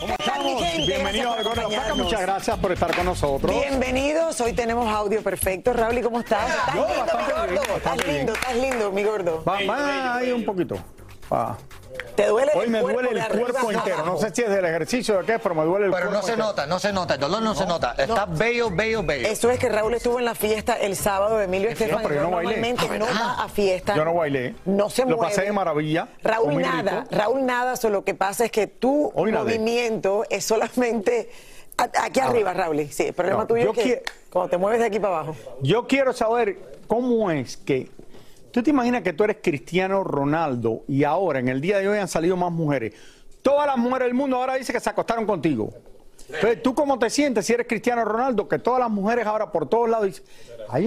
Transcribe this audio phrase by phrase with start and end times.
[0.00, 0.62] ¿Cómo estamos?
[0.86, 3.52] Bienvenidos por Gordo de la Flaca, muchas gracias por estar con nosotros.
[3.52, 5.72] Bienvenidos, hoy tenemos audio perfecto.
[5.72, 6.48] Raúl, ¿y cómo estás?
[6.48, 7.76] ¿Estás Yo, lindo, bastante mi bien, gordo?
[7.76, 9.44] ¿Estás lindo, estás lindo, mi gordo?
[9.44, 10.76] Va, va ahí un poquito.
[11.32, 11.56] Va.
[12.18, 14.04] ¿Te duele Hoy el me cuerpo duele el cuerpo entero.
[14.04, 16.20] No sé si es del ejercicio o de qué, pero me duele el Pero cuerpo
[16.20, 16.48] no se entero.
[16.48, 17.94] nota, no se nota, el dolor no, se nota.
[17.96, 19.28] Está bello, bello, bello.
[19.28, 22.02] Eso es que Raúl estuvo en la fiesta el sábado de Emilio Estefan.
[22.02, 22.56] pero yo no bailé.
[22.56, 23.94] Normalmente no va a fiesta.
[23.94, 24.56] Yo no bailé.
[24.64, 25.22] No se Lo mueve.
[25.22, 27.14] pasé de maravilla, Raúl nada, rico.
[27.16, 29.44] Raúl nada, solo lo que pasa es que tu Hoy nadé.
[29.56, 31.30] movimiento es solamente
[31.76, 32.84] aquí arriba, Raúl.
[32.90, 35.18] Sí, el problema No, tuyo yo es que quiero- cuando te mueves de aquí para
[35.18, 35.36] abajo.
[35.62, 37.88] Yo quiero saber cómo es que.
[38.50, 41.98] Tú te imaginas que tú eres Cristiano Ronaldo y ahora, en el día de hoy,
[41.98, 42.94] han salido más mujeres.
[43.42, 45.70] Todas las mujeres del mundo ahora dicen que se acostaron contigo.
[46.28, 48.48] Entonces, ¿tú cómo te sientes si eres Cristiano Ronaldo?
[48.48, 50.24] Que todas las mujeres ahora por todos lados dicen.
[50.68, 50.86] Hay,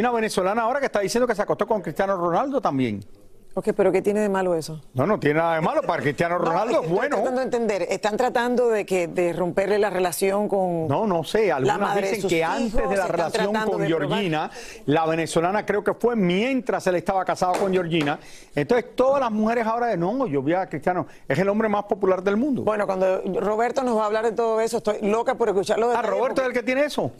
[0.00, 3.04] una venezolana ahora que está diciendo que se acostó con Cristiano Ronaldo también.
[3.52, 4.80] Ok, pero ¿qué tiene de malo eso?
[4.94, 5.82] No, no tiene nada de malo.
[5.82, 7.16] Para Cristiano Ronaldo No, es estoy bueno.
[7.16, 7.82] tratando de entender.
[7.90, 10.86] Están tratando de que de romperle la relación con.
[10.86, 11.50] No, no sé.
[11.50, 13.86] Algunas dicen que hijos, antes de la relación con probar.
[13.88, 14.50] Georgina,
[14.86, 18.20] la venezolana creo que fue mientras él estaba casado con Georgina.
[18.54, 21.84] Entonces, todas las mujeres ahora de no, yo vi a Cristiano, es el hombre más
[21.84, 22.62] popular del mundo.
[22.62, 25.90] Bueno, cuando Roberto nos va a hablar de todo eso, estoy loca por escucharlo.
[25.90, 27.10] ah, Roberto es el que tiene eso.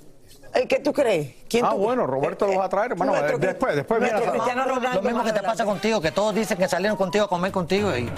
[0.53, 1.33] ¿El que tú crees?
[1.49, 2.95] ¿Quién Ah, tú- bueno, Roberto lo va a traer.
[2.97, 6.59] Bueno, Nuestro- después, después viene Ronaldo Lo mismo que te pasa contigo, que todos dicen
[6.59, 7.97] que salieron contigo a comer contigo.
[7.97, 8.11] Y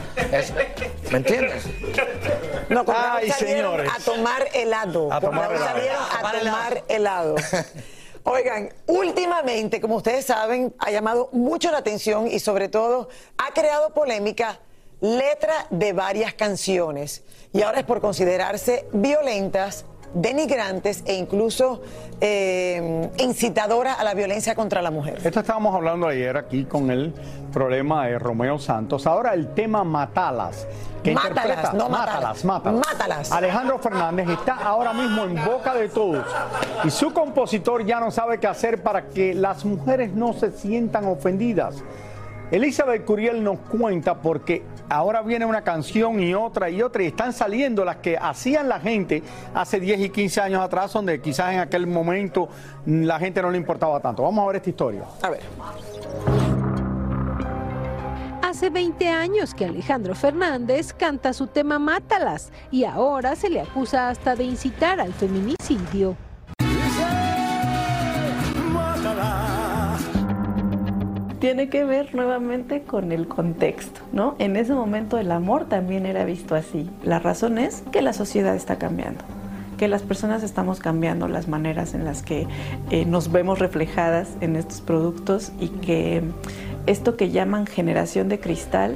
[1.11, 1.65] ¿Me entiendes?
[2.71, 3.91] No, con Ay, señores.
[3.95, 5.13] a tomar helado.
[5.13, 5.65] A tomar helado.
[5.67, 7.35] salieron A a tomar tomar helado.
[8.25, 13.93] Oigan, últimamente, como ustedes saben, ha llamado mucho la atención y sobre todo ha creado
[13.93, 14.61] polémica
[15.01, 17.25] letra de varias canciones.
[17.53, 21.83] Y ahora es por considerarse violentas, denigrantes e incluso
[22.21, 25.21] eh, incitadoras a la violencia contra la mujer.
[25.25, 27.13] Esto estábamos hablando ayer aquí con el
[27.53, 29.07] problema de Romeo Santos.
[29.07, 30.67] Ahora el tema Matalas.
[31.03, 32.45] Que Mátalas, interpreta- no mátalas.
[32.45, 33.33] mátalas, mátalas.
[33.33, 36.25] Alejandro Fernández está ahora mismo en boca de todos.
[36.85, 41.07] Y su compositor ya no sabe qué hacer para que las mujeres no se sientan
[41.07, 41.83] ofendidas.
[42.53, 47.33] Elizabeth Curiel nos cuenta porque ahora viene una canción y otra y otra y están
[47.33, 49.23] saliendo las que hacían la gente
[49.55, 52.51] hace 10 y 15 años atrás, donde quizás en aquel momento
[52.85, 54.23] la gente no le importaba tanto.
[54.23, 55.03] Vamos a ver esta historia.
[55.23, 55.41] A ver.
[58.43, 64.11] Hace 20 años que Alejandro Fernández canta su tema Mátalas y ahora se le acusa
[64.11, 66.19] hasta de incitar al feminicidio.
[71.43, 74.37] Tiene que ver nuevamente con el contexto, ¿no?
[74.39, 76.89] En ese momento el amor también era visto así.
[77.03, 79.25] La razón es que la sociedad está cambiando,
[79.77, 82.47] que las personas estamos cambiando las maneras en las que
[82.91, 86.23] eh, nos vemos reflejadas en estos productos y que
[86.87, 88.95] esto que llaman generación de cristal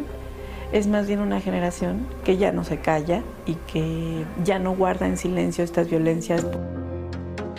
[0.71, 5.09] es más bien una generación que ya no se calla y que ya no guarda
[5.09, 6.47] en silencio estas violencias.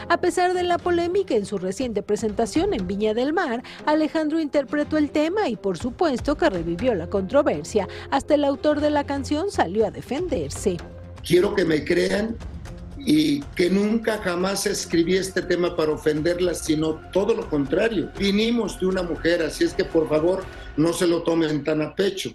[0.09, 4.97] A pesar de la polémica en su reciente presentación en Viña del Mar, Alejandro interpretó
[4.97, 7.89] el tema y por supuesto que revivió la controversia.
[8.09, 10.77] Hasta el autor de la canción salió a defenderse.
[11.25, 12.37] quiero que me crean
[12.97, 18.09] y que nunca jamás escribí este tema para ofenderlas, sino todo lo contrario.
[18.17, 20.45] Vinimos de una mujer, así es que por favor
[20.77, 22.31] no se lo tomen tan a pecho.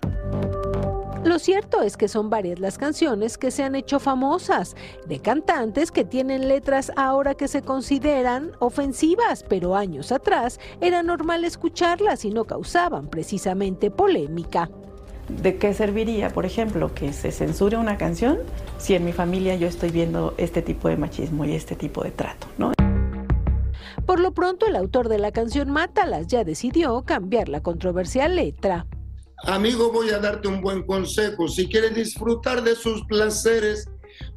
[1.25, 4.75] Lo cierto es que son varias las canciones que se han hecho famosas,
[5.07, 11.45] de cantantes que tienen letras ahora que se consideran ofensivas, pero años atrás era normal
[11.45, 14.69] escucharlas y no causaban precisamente polémica.
[15.29, 18.39] ¿De qué serviría, por ejemplo, que se censure una canción
[18.79, 22.11] si en mi familia yo estoy viendo este tipo de machismo y este tipo de
[22.11, 22.73] trato, ¿no?
[24.05, 28.87] Por lo pronto, el autor de la canción Mátalas ya decidió cambiar la controversial letra.
[29.45, 31.49] Amigo, voy a darte un buen consejo.
[31.49, 33.89] Si quieres disfrutar de sus placeres,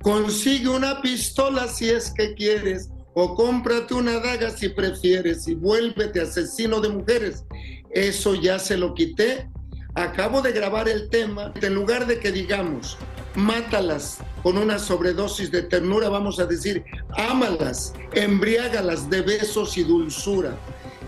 [0.02, 6.22] consigue una pistola si es que quieres, o cómprate una daga si prefieres, y vuélvete
[6.22, 7.44] asesino de mujeres.
[7.92, 9.48] eso ya se lo quité.
[9.94, 11.54] Acabo de grabar el tema.
[11.62, 12.98] En lugar de que digamos,
[13.36, 16.84] mátalas con una sobredosis de ternura, vamos a decir,
[17.16, 20.58] ámalas, embriágalas de besos y dulzura.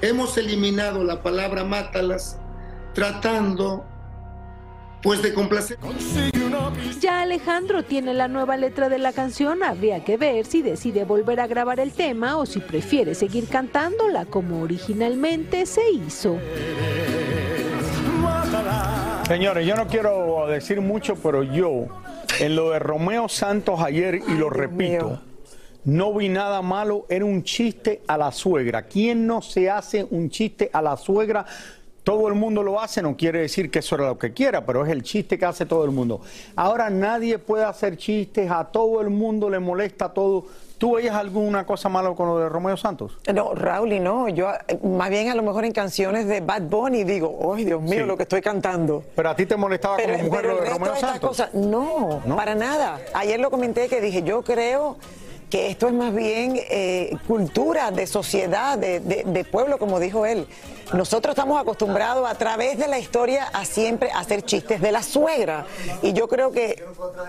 [0.02, 2.38] Hemos eliminado la palabra mátalas
[2.98, 3.86] tratando
[5.04, 5.78] pues de complacer.
[7.00, 11.40] Ya Alejandro tiene la nueva letra de la canción, habría que ver si decide volver
[11.40, 16.40] a grabar el tema o si prefiere seguir cantándola como originalmente se hizo.
[19.28, 21.86] Señores, yo no quiero decir mucho, pero yo,
[22.40, 25.22] en lo de Romeo Santos ayer, y lo repito,
[25.86, 28.88] no vi nada malo, era un chiste a la suegra.
[28.88, 31.46] ¿Quién no se hace un chiste a la suegra?
[32.08, 34.86] Todo el mundo lo hace, no quiere decir que eso era lo que quiera, pero
[34.86, 36.22] es el chiste que hace todo el mundo.
[36.56, 40.46] Ahora nadie puede hacer chistes, a todo el mundo le molesta todo.
[40.78, 43.18] ¿Tú veías alguna cosa mala con lo de Romeo Santos?
[43.34, 44.30] No, Raúl, y no.
[44.30, 44.48] Yo,
[44.84, 48.06] más bien a lo mejor en canciones de Bad Bunny digo, ¡ay, Dios mío, Sí.
[48.06, 49.04] lo que estoy cantando!
[49.14, 51.30] Pero a ti te molestaba como mujer pero lo de Romeo de Santos.
[51.30, 52.38] cosas, no, ¿No?
[52.38, 53.02] para nada.
[53.16, 54.96] Ayer lo comenté que dije, yo creo
[55.50, 60.26] que esto es más bien eh, cultura de sociedad, de, de- de pueblo, como dijo
[60.26, 60.48] él.
[60.94, 65.66] Nosotros estamos acostumbrados a través de la historia a siempre hacer chistes de la suegra.
[66.02, 66.84] Y yo creo que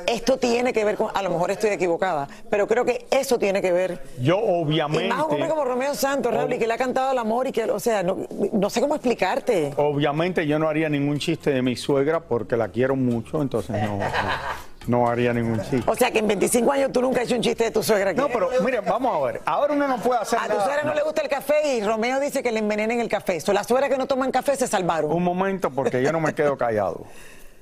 [0.06, 3.60] esto tiene que ver con, a lo mejor estoy equivocada, pero creo que eso tiene
[3.60, 4.02] que ver.
[4.20, 7.10] Yo Y obviamente, más un hombre como Romeo Santos, Raúl, y que le ha cantado
[7.10, 8.19] al amor y que, o sea, no,
[8.52, 9.72] no sé cómo explicarte.
[9.76, 13.99] obviamente yo no haría ningún chiste de mi suegra porque la quiero mucho, entonces no,
[13.99, 14.04] no,
[14.88, 15.82] no haría ningún chiste.
[15.87, 18.11] O sea, que en 25 años tú nunca has hecho un chiste de tu suegra.
[18.11, 18.19] aquí.
[18.20, 19.40] No, pero miren, vamos a ver.
[19.44, 22.19] Ahora uno no puede hacer A tu suegra no le gusta el café y Romeo
[22.19, 23.38] dice que le envenenen el café.
[23.40, 25.12] So, las suegras que no toman café se salvaron.
[25.12, 27.05] Un momento, porque yo no me quedo callado.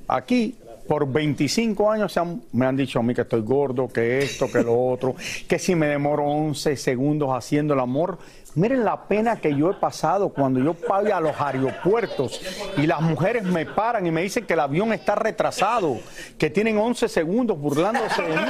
[0.08, 0.56] Aquí,
[0.86, 4.46] por 25 años se han- me han dicho a mí que estoy gordo, que esto,
[4.50, 5.16] que lo otro,
[5.48, 8.18] que si me demoro 11 segundos haciendo el amor.
[8.56, 12.40] Miren la pena que yo he pasado cuando yo pago a los aeropuertos
[12.78, 15.98] y las mujeres me paran y me dicen que el avión está retrasado,
[16.38, 18.42] que tienen 11 segundos burlándose de mí.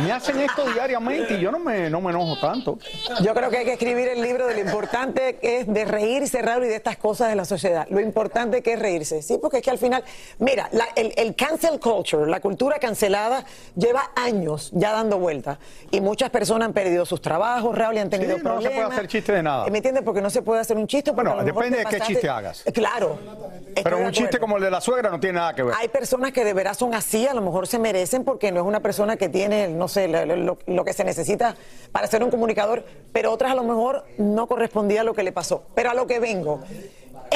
[0.00, 2.78] Me hacen esto diariamente y yo no me, no me enojo tanto.
[3.22, 6.40] Yo creo que hay que escribir el libro de lo importante que es de reírse,
[6.40, 7.86] Raúl, y de estas cosas de la sociedad.
[7.90, 9.38] Lo importante que es reírse, ¿sí?
[9.40, 10.02] Porque es que al final,
[10.38, 13.44] mira, la- el, el cancel culture, la cultura cancelada,
[13.74, 15.58] lleva años ya dando vueltas.
[15.90, 18.72] Y muchas personas han perdido sus trabajos, Raúl, y han tenido Sí, no se problemas.
[18.86, 19.66] puede hacer chiste de nada.
[19.68, 20.04] ¿Me entiendes?
[20.04, 21.10] Porque no se puede hacer un chiste.
[21.10, 22.62] Bueno, depende de qué chiste hagas.
[22.72, 23.18] Claro.
[23.68, 25.74] estoy Pero un chiste como el de la suegra no tiene nada que ver.
[25.78, 28.66] Hay personas que de veras son así, a lo mejor se merecen porque no es
[28.66, 31.56] una persona que tiene, no sé, lo, lo- lo que se necesita
[31.92, 35.32] para ser un comunicador, pero otras a lo mejor no correspondía a lo que le
[35.32, 35.64] pasó.
[35.74, 36.60] Pero a lo que vengo,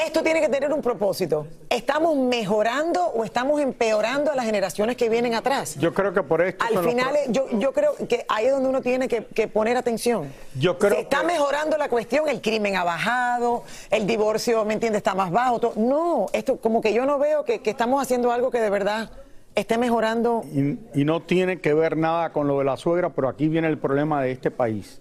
[0.06, 1.47] esto tiene que tener un propósito.
[1.69, 5.76] ¿Estamos mejorando o estamos empeorando a las generaciones que vienen atrás?
[5.79, 8.69] Yo creo que por esto Al los final, yo, yo creo que ahí es donde
[8.69, 10.32] uno tiene que, que poner atención.
[10.58, 14.75] Yo creo Se está que- mejorando la cuestión, el crimen ha bajado, el divorcio, ¿me
[14.75, 15.58] entiendes?, está más bajo.
[15.61, 15.73] todo.
[15.76, 19.11] No, esto como que yo no veo que, que estamos haciendo algo que de verdad
[19.55, 20.43] esté mejorando.
[20.53, 23.69] y, y no tiene que ver nada con lo de la suegra, pero aquí viene
[23.69, 25.00] el problema de este país.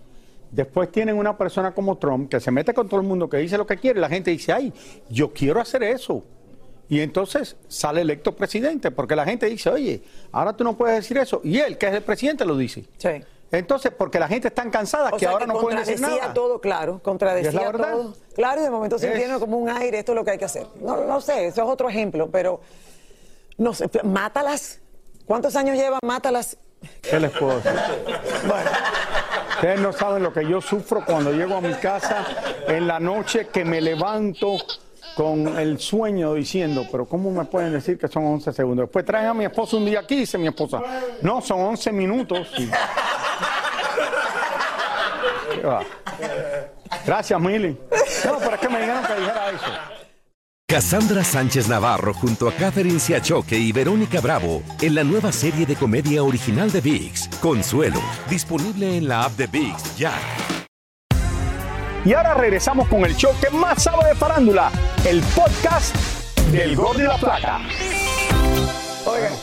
[0.52, 3.58] Después tienen una persona como Trump que se mete con todo el mundo, que dice
[3.58, 4.74] lo que quiere, la gente dice, ay,
[5.10, 6.24] yo quiero hacer eso.
[6.88, 10.02] Y entonces sale electo presidente, porque la gente dice, oye,
[10.32, 11.40] ahora tú no puedes decir eso.
[11.44, 12.86] Y él, que es el presidente, lo dice.
[12.98, 13.10] Sí.
[13.52, 16.34] Entonces, porque la gente está cansada O que sea, ahora que no pueden decir nada.
[16.34, 17.92] todo, claro, ¿Y es contradecía la verdad?
[17.94, 18.16] todo.
[18.36, 20.46] Claro, y de momento Es- sintiendo como un aire, esto es lo que hay que
[20.46, 20.66] hacer.
[20.82, 22.60] No, no sé, eso es otro ejemplo, pero
[23.58, 24.80] no sé, mátalas.
[25.26, 26.58] ¿Cuántos años lleva Mátalas?
[27.02, 27.80] ¿Qué les puedo decir?
[28.48, 28.70] Bueno,
[29.60, 32.26] Ustedes no saben lo que yo sufro cuando llego a mi casa
[32.66, 34.56] en la noche que me levanto
[35.16, 38.86] con el sueño diciendo, pero ¿cómo me pueden decir que son 11 segundos?
[38.86, 40.82] Después traen a mi esposa un día aquí dice mi esposa,
[41.22, 42.48] no, son 11 minutos.
[47.06, 47.78] Gracias, Mili.
[48.24, 49.99] No, pero es que me dijeron que dijera eso.
[50.70, 55.76] Cassandra Sánchez Navarro junto a Catherine Siachoque y Verónica Bravo en la nueva serie de
[55.76, 58.00] comedia original de VIX, Consuelo,
[58.30, 60.14] disponible en la app de VIX ya.
[62.06, 64.72] Y ahora regresamos con el show que más sabe de farándula,
[65.08, 65.96] el podcast
[66.52, 67.62] del Gol de la Plata.
[69.08, 69.34] Oigan,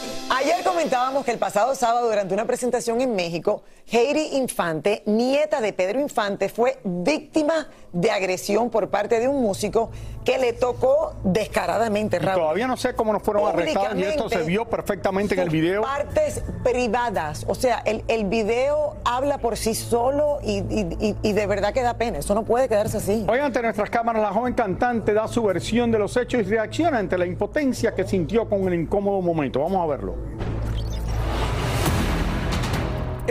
[0.52, 5.72] ayer comentábamos que el pasado sábado, durante una presentación en México, Heidi Infante, nieta de
[5.72, 9.90] Pedro Infante, fue víctima de agresión por parte de un músico
[10.24, 12.40] que le tocó descaradamente, Raúl.
[12.42, 15.82] Todavía no sé cómo nos fueron arrestados y esto se vio perfectamente en el video.
[15.82, 17.44] Partes privadas.
[17.48, 21.72] O sea, el, el video habla por sí solo y, y- y- y de verdad
[21.72, 22.18] que da pena.
[22.18, 23.24] Eso no puede quedarse así.
[23.28, 26.98] Hoy ante nuestras cámaras la joven cantante da su versión de los hechos y reacciona
[26.98, 29.60] ante la impotencia que sintió con el incómodo momento.
[29.60, 30.14] Vamos a verlo.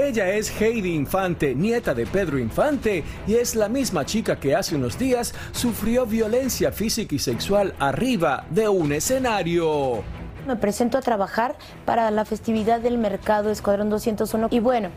[0.05, 4.75] Ella es Heidi Infante, nieta de Pedro Infante, y es la misma chica que hace
[4.75, 10.03] unos días sufrió violencia física y sexual arriba de un escenario.
[10.45, 14.89] Me presento a trabajar para la festividad del mercado Escuadrón 201 y bueno,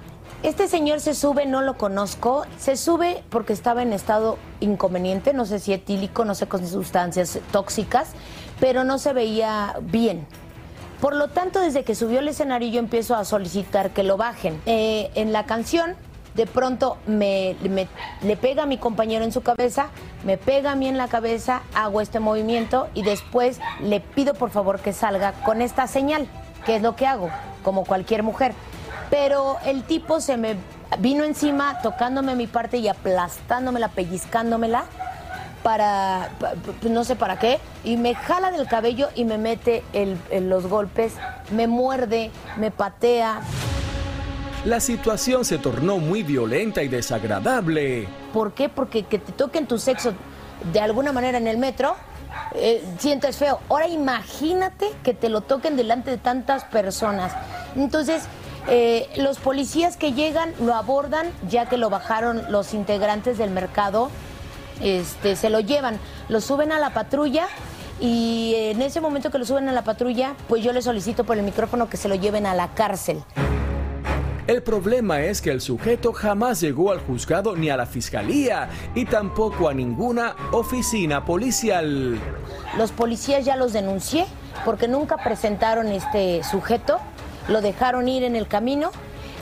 [0.42, 5.46] este señor se sube, no lo conozco, se sube porque estaba en estado inconveniente, no
[5.46, 8.10] sé si etílico, no sé con sustancias tóxicas,
[8.60, 10.26] pero no se veía bien.
[11.00, 14.60] Por lo tanto, desde que subió al escenario yo empiezo a solicitar que lo bajen.
[14.66, 15.94] Eh, en la canción,
[16.34, 17.56] de pronto me,
[18.22, 19.88] le pega a mi compañero en su cabeza,
[20.24, 24.50] me pega a mí en la cabeza, hago este movimiento y después le pido por
[24.50, 26.28] favor que salga con esta señal,
[26.66, 27.30] que es lo que hago,
[27.62, 28.54] como cualquier mujer
[29.10, 30.56] pero el tipo se me
[30.98, 34.84] vino encima tocándome mi parte y aplastándomela, pellizcándomela
[35.68, 36.30] para,
[36.80, 39.84] no sé para qué, y me jala del cabello y me mete
[40.40, 41.12] los golpes,
[41.50, 43.42] me muerde, me patea.
[44.64, 48.08] La situación se tornó muy violenta y desagradable.
[48.32, 48.70] ¿Por qué?
[48.70, 50.14] Porque que te toquen tu sexo
[50.72, 51.96] de alguna manera en el metro,
[52.54, 53.60] eh, sientes feo.
[53.68, 57.34] Ahora imagínate que te lo toquen delante de tantas personas.
[57.76, 58.22] Entonces,
[58.68, 64.10] eh, los policías que llegan lo abordan, ya que lo bajaron los integrantes del mercado,
[64.80, 67.46] este, se lo llevan, lo suben a la patrulla
[68.00, 71.36] y en ese momento que lo suben a la patrulla, pues yo le solicito por
[71.36, 73.22] el micrófono que se lo lleven a la cárcel.
[74.46, 79.04] El problema es que el sujeto jamás llegó al juzgado ni a la fiscalía y
[79.04, 82.18] tampoco a ninguna oficina policial.
[82.78, 84.24] Los policías ya los denuncié
[84.64, 86.98] porque nunca presentaron este sujeto
[87.48, 88.90] lo dejaron ir en el camino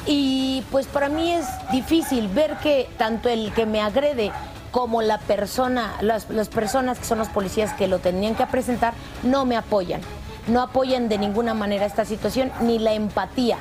[0.07, 4.31] y pues para mí es difícil ver que tanto el que me agrede
[4.77, 8.93] como la persona, las, las personas que son los policías que lo tenían que presentar,
[9.23, 10.03] no me apoyan.
[10.49, 13.57] No apoyan de ninguna manera esta situación, ni la empatía,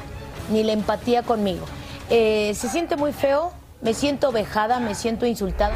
[0.51, 1.67] ni la empatía conmigo.
[2.09, 5.73] Eh, se siente muy feo, me siento vejada, me siento insultada.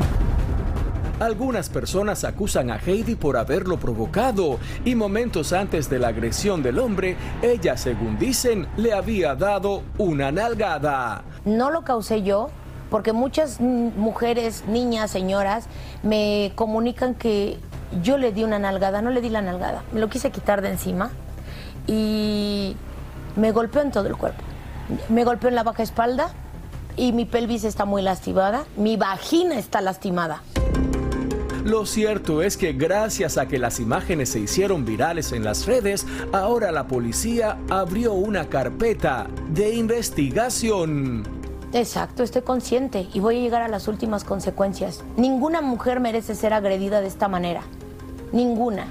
[1.21, 6.79] Algunas personas acusan a Heidi por haberlo provocado y momentos antes de la agresión del
[6.79, 11.23] hombre, ella, según dicen, le había dado una nalgada.
[11.45, 12.49] No lo causé yo,
[12.89, 15.65] porque muchas mujeres, niñas, señoras,
[16.03, 17.57] me comunican que
[18.01, 20.69] yo le di una nalgada, no le di la nalgada, me lo quise quitar de
[20.69, 21.11] encima
[21.87, 22.75] y
[23.35, 24.43] me golpeó en todo el cuerpo.
[25.09, 26.31] Me golpeó en la baja espalda
[26.95, 30.41] y mi pelvis está muy lastimada, mi vagina está lastimada.
[31.63, 36.07] Lo cierto es que gracias a que las imágenes se hicieron virales en las redes,
[36.31, 41.38] ahora la policía abrió una carpeta de investigación.
[41.71, 45.03] Exacto, estoy consciente y voy a llegar a las últimas consecuencias.
[45.17, 47.61] Ninguna mujer merece ser agredida de esta manera.
[48.31, 48.87] Ninguna.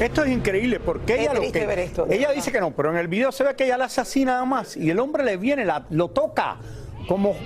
[0.00, 3.30] Esto es increíble porque ella lo que, ella dice que no, pero en el video
[3.30, 5.84] se ve que ella la hace así nada más y el hombre le viene, la,
[5.90, 6.56] lo toca
[7.06, 7.36] como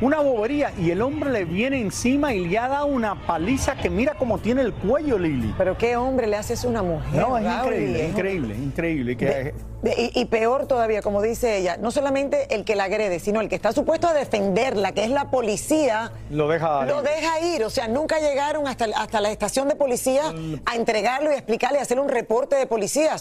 [0.00, 3.90] una bobería y el hombre le viene encima y le ha dado una paliza que
[3.90, 5.54] mira cómo tiene el cuello, Lili.
[5.58, 7.20] Pero qué hombre le haces a una mujer.
[7.20, 9.54] No, es increíble, increíble, increíble.
[9.96, 13.56] y, peor todavía, como dice ella, no solamente el que la agrede, sino el que
[13.56, 17.64] está supuesto a defenderla, que es la policía, lo deja, lo deja ir.
[17.64, 20.22] O sea, nunca llegaron hasta, hasta la estación de policía
[20.64, 23.16] a entregarlo y explicarle, a hacer un reporte de policía.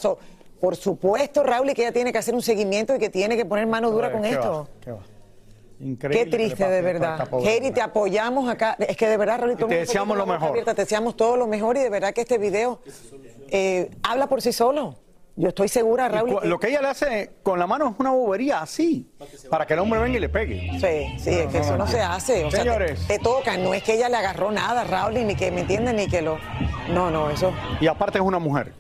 [0.62, 3.68] por supuesto, Raúl, que ella tiene que hacer un seguimiento y que tiene que poner
[3.68, 4.70] mano dura con esto.
[4.82, 4.92] Qué
[5.98, 7.30] triste, de verdad.
[7.42, 8.76] Jerry, te apoyamos acá.
[8.80, 10.64] Es que de verdad, Rolito, te deseamos lo mejor.
[10.64, 12.82] te deseamos todo lo mejor y de verdad que este video
[13.50, 14.98] eh, habla por sí solo.
[15.36, 16.42] Yo estoy segura, Raúl.
[16.44, 19.10] Lo que ella le hace con la mano es una bobería así,
[19.50, 20.70] para que el hombre venga y le pegue.
[20.74, 22.52] Sí, sí, es que eso no se hace.
[22.52, 23.08] Señores.
[23.08, 26.08] te, tocan, no es que ella le agarró nada, Raúl, ni que me entienden, ni
[26.10, 26.38] que lo.
[26.90, 27.54] No, no, eso.
[27.80, 28.74] Y aparte es una mujer.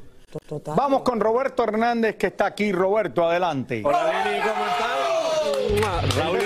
[0.47, 0.75] Total.
[0.75, 2.71] Vamos con Roberto Hernández, que está aquí.
[2.71, 3.81] Roberto, adelante.
[3.83, 6.17] Hola, Lili, ¿cómo estás?
[6.17, 6.39] Raúl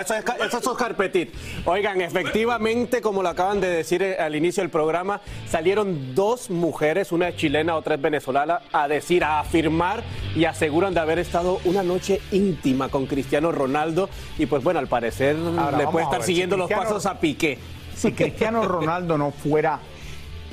[0.00, 1.34] eso es, eso carpetit.
[1.64, 7.12] Oigan, efectivamente, como lo acaban de decir eh, al inicio del programa, salieron dos mujeres,
[7.12, 10.02] una es chilena, otra es venezolana, a decir, a afirmar
[10.34, 14.08] y aseguran de haber estado una noche íntima con Cristiano Ronaldo.
[14.38, 17.58] Y pues bueno, al parecer le puede estar siguiendo los pasos a Piqué.
[17.94, 19.78] Si Cristiano Ronaldo no fuera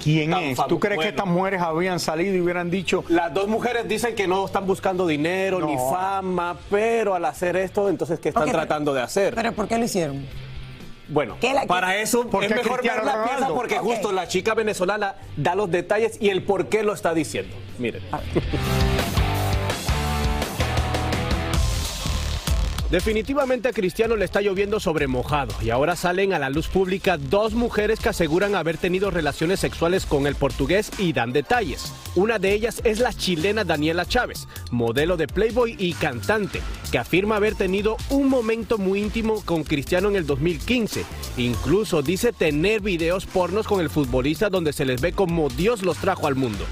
[0.03, 0.59] ¿Quién es?
[0.67, 3.03] ¿Tú crees que estas mujeres habían salido y hubieran dicho?
[3.09, 7.89] Las dos mujeres dicen que no están buscando dinero ni fama, pero al hacer esto,
[7.89, 9.35] entonces, ¿qué están tratando de hacer?
[9.35, 10.25] ¿Pero por qué lo hicieron?
[11.09, 11.37] Bueno,
[11.67, 16.17] para eso es mejor ver la pieza porque justo la chica venezolana da los detalles
[16.19, 17.55] y el por qué lo está diciendo.
[17.79, 18.01] Miren.
[22.89, 27.17] Definitivamente a Cristiano le está lloviendo sobre mojado y ahora salen a la luz pública
[27.17, 31.91] dos mujeres que aseguran haber tenido relaciones sexuales con el portugués y dan detalles.
[32.15, 37.35] Una de ellas es la chilena Daniela Chávez, modelo de Playboy y cantante, que afirma
[37.35, 41.03] haber tenido un momento muy íntimo con Cristiano en el 2015.
[41.35, 45.97] Incluso dice tener videos pornos con el futbolista donde se les ve como Dios los
[45.97, 46.65] trajo al mundo.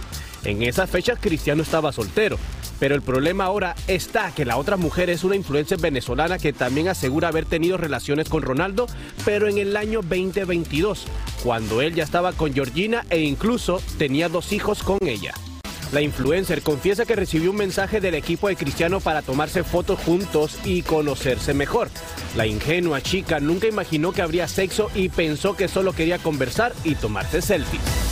[0.45, 2.37] En esas fechas Cristiano estaba soltero.
[2.79, 6.87] Pero el problema ahora está que la otra mujer es una influencer venezolana que también
[6.87, 8.87] asegura haber tenido relaciones con Ronaldo,
[9.23, 11.05] pero en el año 2022,
[11.43, 15.33] cuando él ya estaba con Georgina e incluso tenía dos hijos con ella.
[15.91, 20.57] La influencer confiesa que recibió un mensaje del equipo de Cristiano para tomarse fotos juntos
[20.65, 21.89] y conocerse mejor.
[22.35, 26.95] La ingenua chica nunca imaginó que habría sexo y pensó que solo quería conversar y
[26.95, 28.04] tomarse selfies.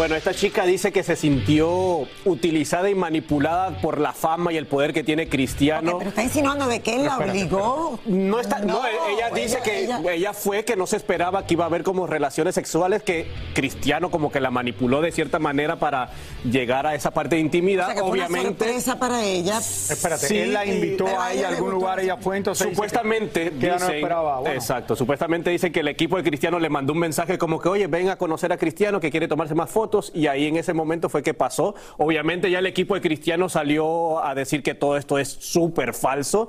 [0.00, 4.64] Bueno, esta chica dice que se sintió utilizada y manipulada por la fama y el
[4.66, 5.98] poder que tiene Cristiano.
[5.98, 8.00] Pero está insinuando de que él la obligó.
[8.06, 10.32] No está, no, ella dice ella- que ella- ella...
[10.32, 14.32] fue que no se esperaba que iba a haber como relaciones sexuales, que Cristiano como
[14.32, 16.08] que la manipuló de cierta manera para
[16.50, 17.84] llegar a esa parte de O intimidad.
[17.88, 18.64] sea, que fue una Obviamente.
[18.64, 19.58] sorpresa para ella.
[19.58, 23.58] Espérate, Sí, él la invitó a ella a algún lugar, ella fue, entonces Supuestamente que,
[23.58, 24.38] que ella no dicen- esperaba.
[24.40, 27.68] Bueno, exacto, supuestamente dicen que el equipo de Cristiano le mandó un mensaje como que,
[27.68, 30.72] oye, ven a conocer a Cristiano que quiere tomarse más fotos y ahí en ese
[30.72, 31.74] momento fue que pasó.
[31.98, 36.48] Obviamente ya el equipo de Cristiano salió a decir que todo esto es súper falso,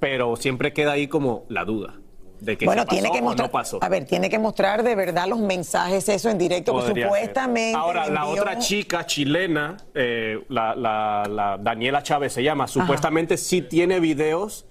[0.00, 1.94] pero siempre queda ahí como la duda
[2.40, 3.48] de que bueno, pasó tiene que o mostrar.
[3.48, 3.78] no pasó.
[3.82, 7.04] A ver, tiene que mostrar de verdad los mensajes, eso en directo, que Podría ser.
[7.04, 7.76] supuestamente.
[7.76, 13.36] Ahora, la envió- otra chica chilena, eh, la, la- la Daniela Chávez se llama, supuestamente
[13.36, 14.66] sí tiene videos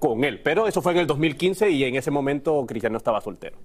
[0.00, 3.56] con él, pero eso fue en el 2015 y en ese momento Cristiano estaba soltero.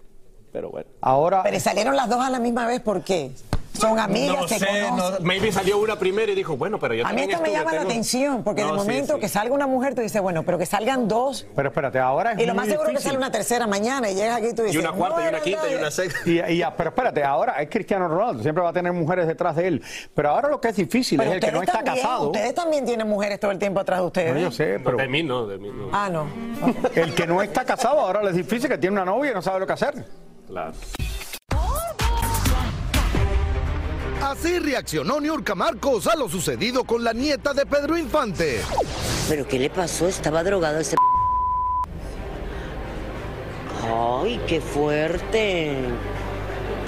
[0.54, 0.88] Pero bueno.
[1.02, 3.32] ahora, Pero salieron las dos a la misma vez, ¿por qué?
[3.80, 4.96] Son amigas, no se sé, conocen.
[4.98, 7.74] no- maybe salió una primero y dijo, bueno, pero yo A mí esto me llama
[7.74, 9.20] la atención, porque de No, momento sí.
[9.20, 11.46] que salga una mujer, tú dices, bueno, pero que salgan dos.
[11.56, 13.12] pero espérate, ahora es Y lo más seguro que difícil.
[13.12, 14.82] sale una tercera mañana y llegas aquí y tú Y dices.
[14.82, 15.80] una cuarta, "No, y una quinta, y verdad".
[15.82, 16.20] una sexta.
[16.30, 19.68] Y, y- pero espérate, ahora es Cristiano Ronaldo, siempre va a tener mujeres detrás de
[19.68, 19.84] él.
[20.14, 22.26] Pero ahora lo que es difícil Pero es el que no está también, casado.
[22.28, 24.34] Ustedes también tienen mujeres todo el tiempo atrás de ustedes.
[24.34, 25.90] No, yo sé, pero De mí no, de mí no.
[25.92, 26.28] Ah, no.
[26.96, 29.42] el que no está casado ahora le es difícil, que tiene una novia y no
[29.42, 30.06] sabe lo que hacer.
[30.48, 30.72] Claro.
[34.28, 38.60] Así reaccionó Niurka Marcos a lo sucedido con la nieta de Pedro Infante.
[39.30, 40.06] ¿Pero qué le pasó?
[40.10, 40.98] Estaba drogado ese...
[43.90, 45.78] Ay, qué fuerte.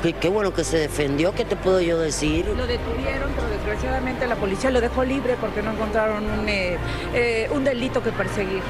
[0.03, 2.45] Qué, qué bueno que se defendió, ¿qué te puedo yo decir?
[2.45, 6.77] Lo detuvieron, pero desgraciadamente la policía lo dejó libre porque no encontraron un, eh,
[7.13, 8.61] eh, un delito que perseguir.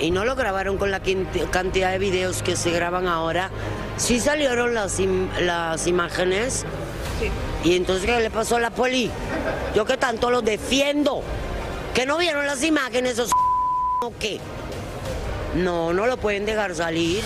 [0.00, 1.00] Y no lo grabaron con la
[1.52, 3.50] cantidad de videos que se graban ahora.
[3.96, 6.64] Sí salieron las, im- las imágenes.
[7.64, 9.10] ¿Y entonces qué le pasó a la poli?
[9.74, 11.22] Yo que tanto lo defiendo.
[11.94, 13.30] ¿Que no vieron las imágenes esos
[14.02, 14.40] o qué?
[15.54, 17.22] No, no lo pueden dejar salir.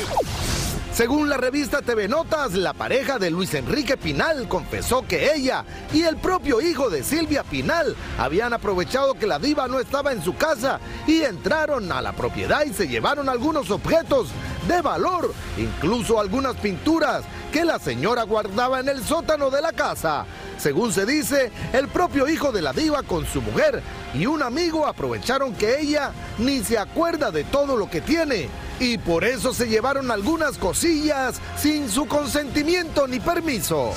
[0.97, 6.05] Según la revista TV Notas, la pareja de Luis Enrique Pinal confesó que ella y
[6.05, 10.35] el propio hijo de Silvia Pinal habían aprovechado que la diva no estaba en su
[10.37, 14.29] casa y entraron a la propiedad y se llevaron algunos objetos
[14.67, 20.25] de valor, incluso algunas pinturas que la señora guardaba en el sótano de la casa.
[20.57, 23.83] Según se dice, el propio hijo de la diva con su mujer
[24.15, 28.49] y un amigo aprovecharon que ella ni se acuerda de todo lo que tiene
[28.81, 33.93] y por eso se llevaron algunas cosillas sin su consentimiento ni permiso.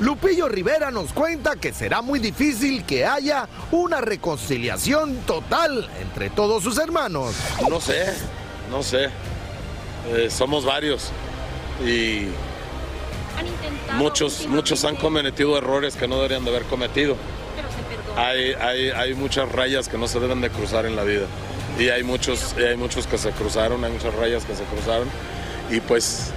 [0.00, 6.62] Lupillo Rivera nos cuenta que será muy difícil que haya una reconciliación total entre todos
[6.62, 7.34] sus hermanos.
[7.68, 8.12] No sé,
[8.70, 9.08] no sé.
[10.08, 11.10] Eh, somos varios
[11.84, 12.26] y
[13.94, 17.16] muchos, muchos han cometido errores que no deberían de haber cometido.
[18.16, 21.26] Hay, hay, hay muchas rayas que no se deben de cruzar en la vida
[21.78, 25.08] y hay muchos, hay muchos que se cruzaron, hay muchas rayas que se cruzaron
[25.70, 26.30] y pues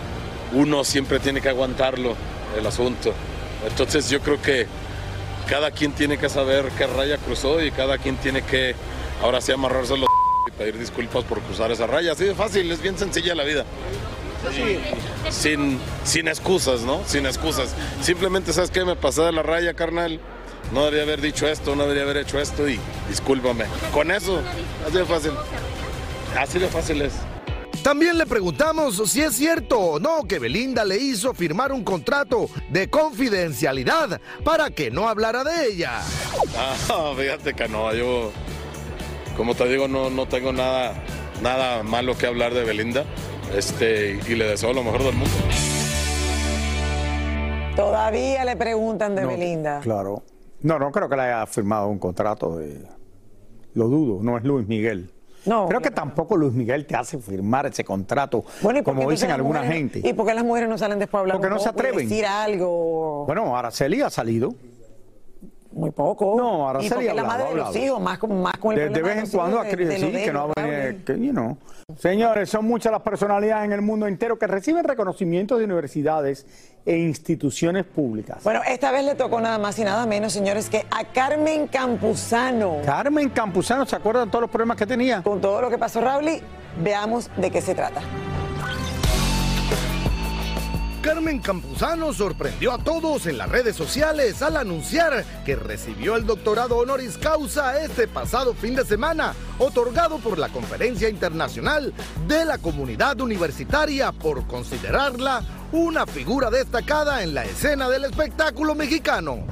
[0.53, 2.15] uno siempre tiene que aguantarlo
[2.57, 3.13] el asunto.
[3.67, 4.67] Entonces yo creo que
[5.47, 8.75] cada quien tiene que saber qué raya cruzó y cada quien tiene que
[9.21, 10.09] ahora sí amarrarse los
[10.47, 12.13] y pedir disculpas por cruzar esa raya.
[12.13, 13.65] Así de fácil, es bien sencilla la vida.
[14.55, 17.01] Y sin, sin excusas, ¿no?
[17.05, 17.75] Sin excusas.
[18.01, 18.85] Simplemente, ¿sabes qué?
[18.85, 20.19] Me pasé de la raya, carnal.
[20.71, 23.65] No debería haber dicho esto, no debería haber hecho esto y discúlpame.
[23.91, 24.41] Con eso,
[24.87, 25.31] así de fácil.
[26.37, 27.13] Así de fácil es.
[27.83, 32.49] También le preguntamos si es cierto o no que Belinda le hizo firmar un contrato
[32.69, 36.01] de confidencialidad para que no hablara de ella.
[36.57, 38.31] Ah, fíjate que no, yo,
[39.37, 40.93] como te digo, no, no tengo nada,
[41.41, 43.05] nada malo que hablar de Belinda.
[43.55, 45.33] Este, y le deseo lo mejor del mundo.
[47.75, 49.79] Todavía le preguntan de Belinda.
[49.79, 50.21] Claro.
[50.61, 52.81] No, no creo que le haya firmado un contrato de...
[53.75, 55.11] Lo dudo, no es Luis Miguel.
[55.45, 58.99] No, Creo que tampoco Luis Miguel te hace firmar ese contrato, Bueno, ¿y por qué
[58.99, 60.09] como dicen alguna mujeres- gente.
[60.09, 61.37] ¿Y por qué las mujeres no salen después a hablar?
[61.37, 62.09] Porque no se atreven.
[62.09, 63.25] decir algo.
[63.25, 64.53] Bueno, Araceli ha salido.
[65.79, 66.35] Muy poco.
[66.37, 68.91] No, y Araceli porque ha la madre de los hijos, más con, más con el
[68.91, 71.57] De, vez en cuando de- de de que no que, you know.
[71.97, 76.45] Señores, son muchas las personalidades en el mundo entero que reciben reconocimientos de universidades
[76.85, 78.43] e instituciones públicas.
[78.43, 82.77] Bueno, esta vez le tocó nada más y nada menos, señores, que a Carmen Campuzano.
[82.85, 85.21] Carmen Campuzano, ¿se acuerdan de todos los problemas que tenía?
[85.23, 86.25] Con todo lo que pasó, Raúl,
[86.83, 88.01] veamos de qué se trata.
[91.01, 96.77] Carmen Campuzano sorprendió a todos en las redes sociales al anunciar que recibió el doctorado
[96.77, 101.93] honoris causa este pasado fin de semana, otorgado por la Conferencia Internacional
[102.27, 109.45] de la Comunidad Universitaria por considerarla una figura destacada en la escena del espectáculo mexicano.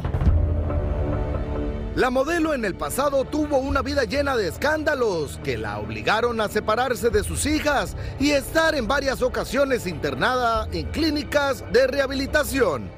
[1.97, 6.47] La modelo en el pasado tuvo una vida llena de escándalos que la obligaron a
[6.47, 12.91] separarse de sus hijas y estar en varias ocasiones internada en clínicas de rehabilitación.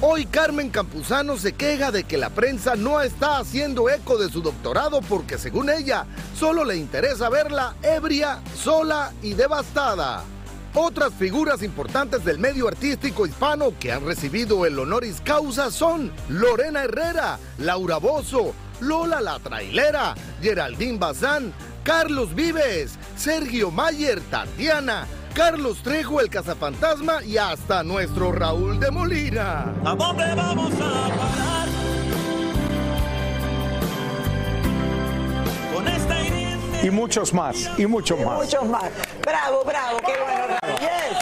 [0.00, 4.42] Hoy Carmen Campuzano se queja de que la prensa no está haciendo eco de su
[4.42, 10.24] doctorado porque según ella solo le interesa verla ebria, sola y devastada.
[10.74, 16.84] Otras figuras importantes del medio artístico hispano que han recibido el honoris causa son Lorena
[16.84, 21.52] Herrera, Laura Bozo, Lola la Trailera, Geraldine Bazán,
[21.82, 29.74] Carlos Vives, Sergio Mayer, Tatiana, Carlos Trejo el Cazafantasma y hasta nuestro Raúl de Molina.
[29.84, 31.68] ¿A dónde vamos a parar?
[35.74, 38.38] Con esta hiriente Y muchos más, y muchos más.
[38.38, 38.90] Muchos más.
[39.24, 40.78] Bravo, bravo, qué bueno, Raúl.
[40.80, 41.18] Yes.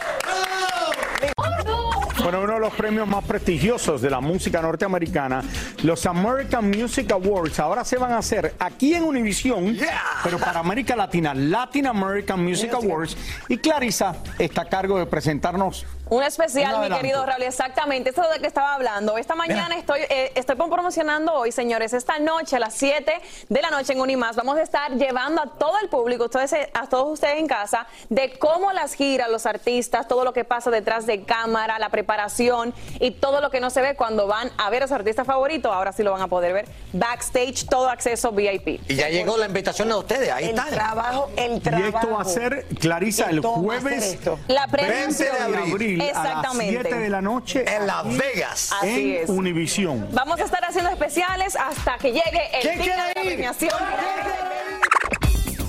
[2.29, 5.43] Bueno, uno de los premios más prestigiosos de la música norteamericana,
[5.85, 9.75] los American Music Awards, ahora se van a hacer aquí en Univision,
[10.23, 13.17] pero para América Latina, Latin American Music Awards.
[13.49, 18.11] Y Clarisa está a cargo de presentarnos Un especial, Un mi querido Raúl, exactamente.
[18.11, 19.17] Esto es de que estaba hablando.
[19.17, 23.13] Esta mañana estoy, eh, estoy promocionando hoy, señores, esta noche a las 7
[23.49, 24.37] de la noche en Unimás.
[24.37, 27.87] Vamos a estar llevando a todo el público, ustedes, eh, a todos ustedes en casa,
[28.09, 32.58] de cómo las giras, los artistas, todo lo que pasa detrás de cámara, la preparación
[33.01, 35.73] y todo lo que no se ve cuando van a ver a su artista favorito.
[35.73, 36.66] Ahora sí lo van a poder ver.
[36.92, 38.81] Backstage, todo acceso VIP.
[38.88, 40.66] Y ya llegó la invitación a ustedes, ahí El está.
[40.66, 41.87] trabajo, el Y trabajo.
[41.99, 44.18] esto va a ser, Clarisa, el jueves.
[44.49, 45.37] La 20 prevención.
[45.51, 46.81] de abril a las Exactamente.
[46.83, 48.71] 7 de la noche En Las Vegas.
[48.81, 49.29] Así en es.
[49.31, 50.09] Univision.
[50.12, 53.27] Vamos a estar haciendo especiales hasta que llegue el ¿Quién día de la ir?
[53.29, 53.71] premiación.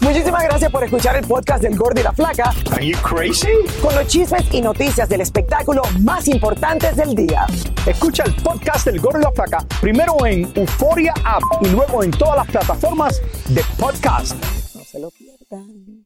[0.01, 3.47] Muchísimas gracias por escuchar el podcast del Gordo y la Flaca Are you crazy?
[3.81, 7.45] con los chismes y noticias del espectáculo más importantes del día.
[7.85, 12.11] Escucha el podcast del Gordo y la Flaca primero en Euforia App y luego en
[12.11, 14.35] todas las plataformas de podcast.
[14.75, 16.05] No se lo pierdan.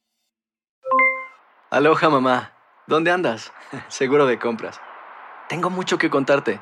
[1.69, 2.53] Aloha mamá,
[2.87, 3.51] ¿dónde andas?
[3.89, 4.79] Seguro de compras.
[5.49, 6.59] Tengo mucho que contarte.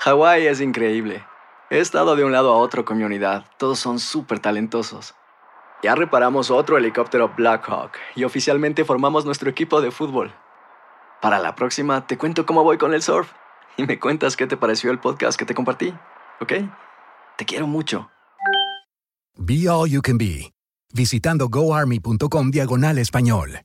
[0.00, 1.24] Hawái es increíble.
[1.70, 3.44] He estado de un lado a otro con mi unidad.
[3.58, 5.14] Todos son súper talentosos.
[5.82, 10.32] Ya reparamos otro helicóptero Blackhawk y oficialmente formamos nuestro equipo de fútbol.
[11.20, 13.32] Para la próxima te cuento cómo voy con el surf
[13.76, 15.92] y me cuentas qué te pareció el podcast que te compartí,
[16.40, 16.52] ¿ok?
[17.36, 18.10] Te quiero mucho.
[19.36, 20.52] Be All You Can Be,
[20.92, 23.62] visitando goarmy.com diagonal español.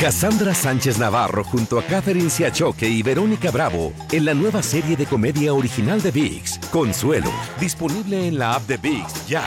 [0.00, 5.06] Cassandra Sánchez Navarro junto a Catherine Siachoque y Verónica Bravo en la nueva serie de
[5.06, 9.42] comedia original de VIX, Consuelo, disponible en la app de VIX ya.